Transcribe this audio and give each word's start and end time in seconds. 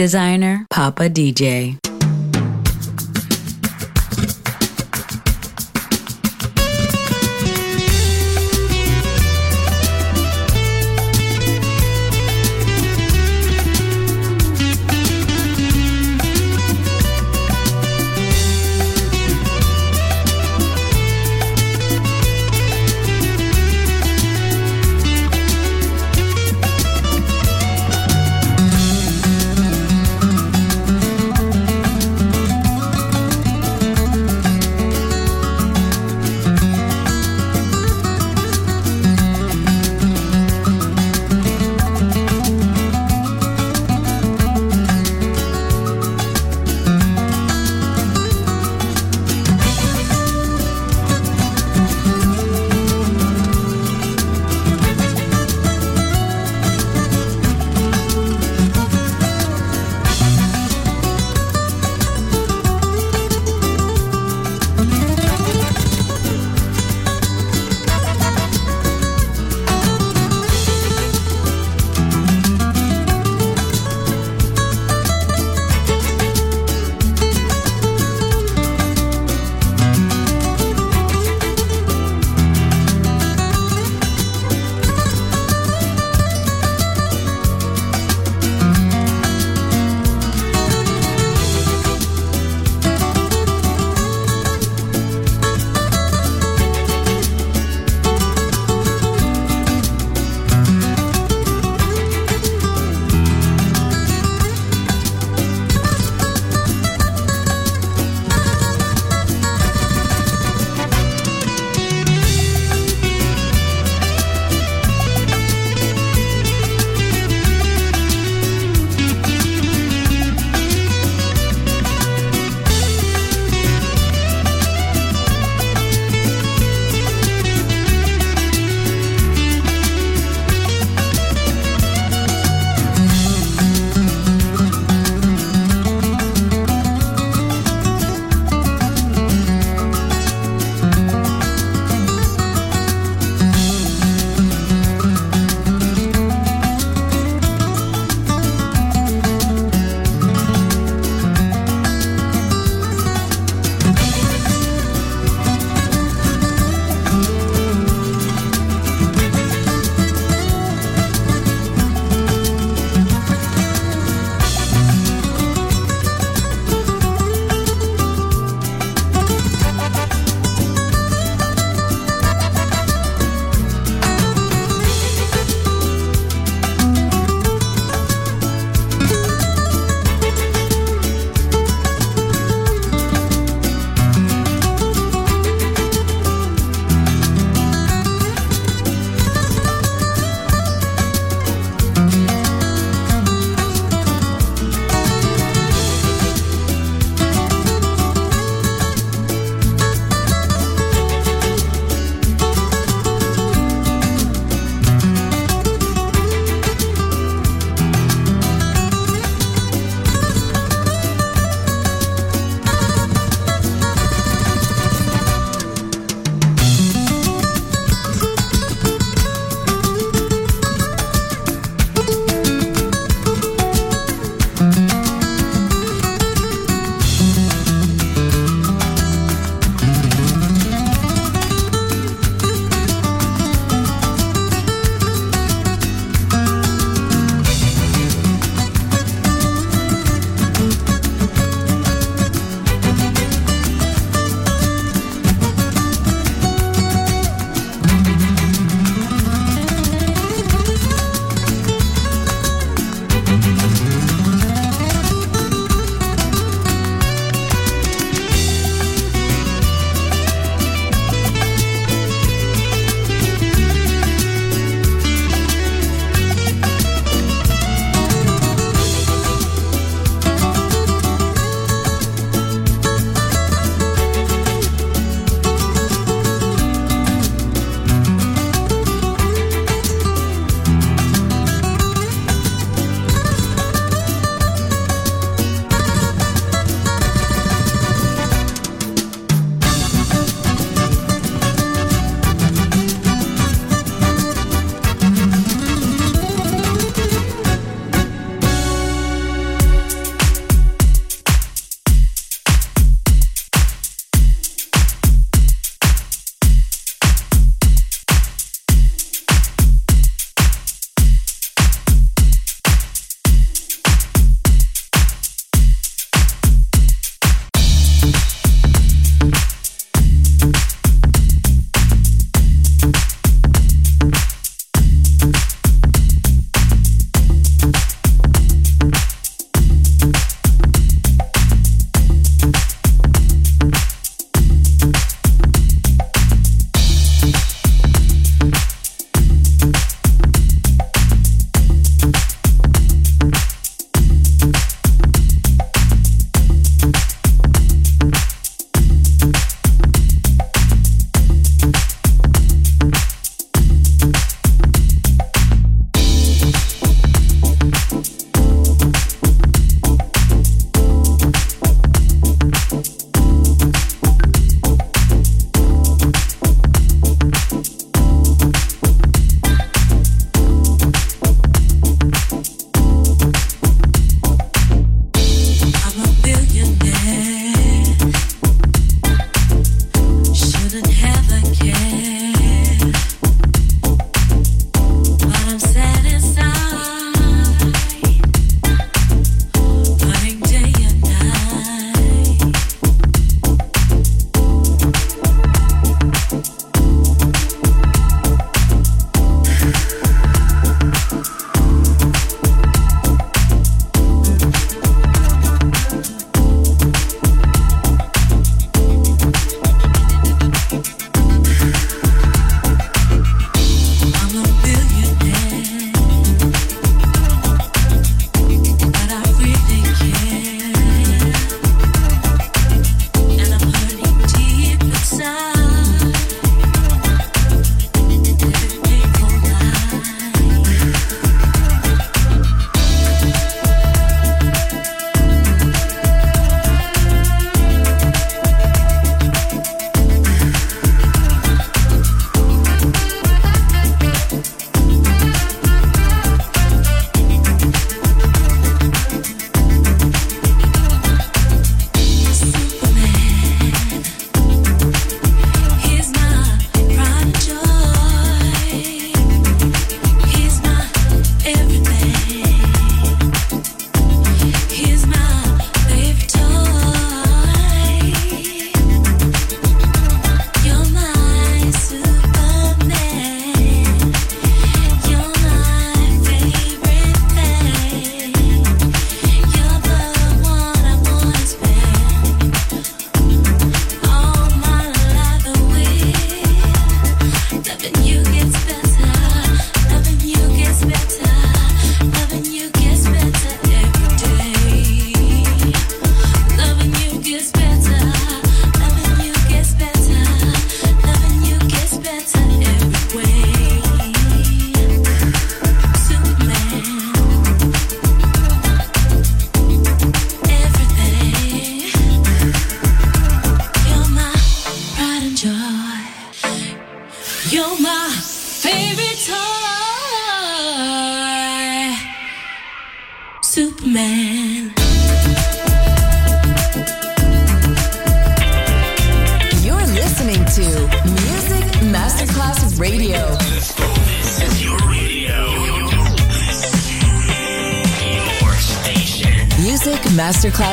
Designer, 0.00 0.64
Papa 0.70 1.10
DJ. 1.10 1.89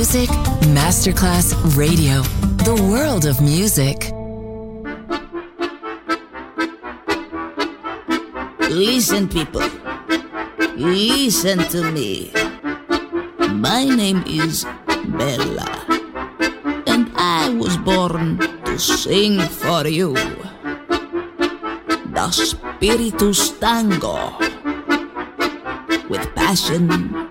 Music 0.00 0.30
Masterclass 0.72 1.52
Radio, 1.76 2.22
the 2.64 2.72
world 2.88 3.26
of 3.26 3.38
music. 3.42 4.08
Listen, 8.70 9.28
people. 9.28 9.60
Listen 10.74 11.58
to 11.68 11.92
me. 11.92 12.32
My 13.52 13.84
name 13.84 14.24
is 14.24 14.64
Bella, 15.04 15.68
and 16.86 17.12
I 17.14 17.52
was 17.60 17.76
born 17.76 18.38
to 18.64 18.78
sing 18.78 19.38
for 19.38 19.86
you. 19.86 20.14
The 22.16 22.30
Spiritus 22.32 23.50
Tango 23.60 24.32
with 26.08 26.24
passion. 26.34 27.29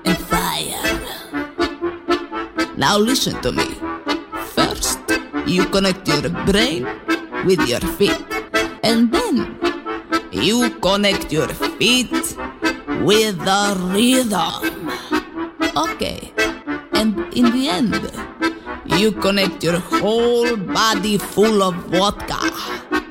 Now 2.79 2.97
listen 2.97 3.41
to 3.41 3.51
me. 3.51 3.75
First, 4.55 4.99
you 5.45 5.65
connect 5.65 6.07
your 6.07 6.29
brain 6.47 6.87
with 7.45 7.59
your 7.67 7.81
feet, 7.99 8.23
and 8.83 9.11
then 9.11 9.59
you 10.31 10.69
connect 10.79 11.29
your 11.29 11.49
feet 11.49 12.09
with 13.03 13.35
the 13.43 13.75
rhythm. 13.91 14.87
Okay, 15.75 16.31
and 16.93 17.19
in 17.33 17.51
the 17.51 17.67
end, 17.67 17.99
you 18.97 19.11
connect 19.11 19.61
your 19.61 19.79
whole 19.79 20.55
body 20.55 21.17
full 21.17 21.61
of 21.61 21.75
vodka 21.91 22.39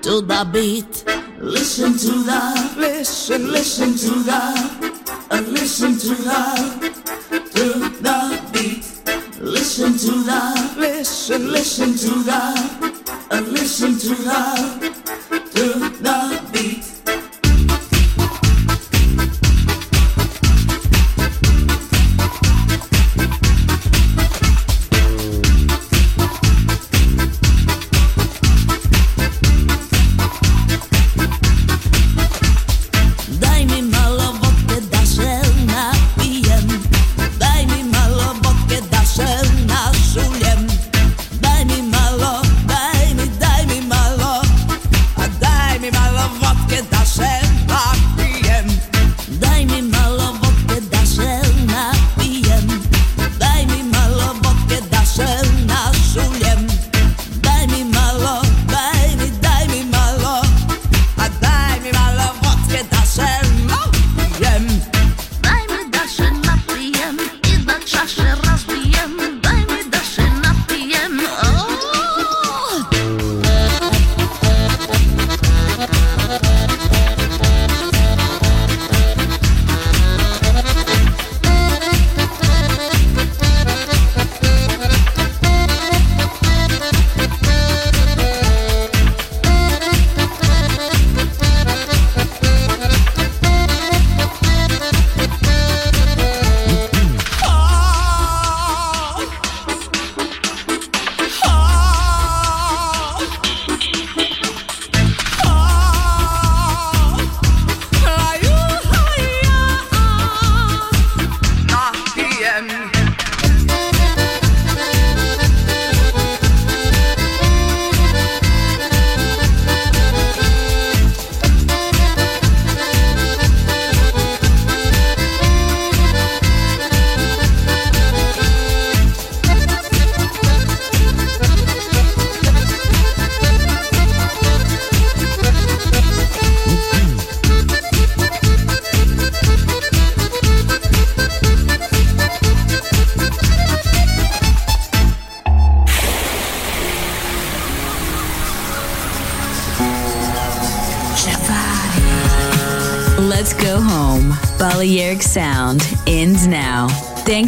to 0.01 0.23
the 0.23 0.49
beat. 0.51 1.05
Listen 1.39 1.93
to 1.93 2.25
the, 2.25 2.75
listen, 2.79 3.53
listen 3.53 3.93
to 3.93 4.25
the, 4.25 4.41
uh, 5.31 5.43
listen 5.47 5.93
to 5.99 6.15
the, 6.25 6.88
Listen 10.29 10.79
listen, 10.79 11.53
listen 11.53 11.93
to 11.97 12.23
the, 12.23 12.33
uh, 13.31 13.41
listen 13.49 13.99
to 13.99 14.15
the, 14.15 14.88